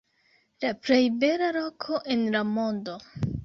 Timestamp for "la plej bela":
0.63-1.51